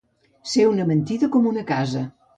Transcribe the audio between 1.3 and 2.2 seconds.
com una casa.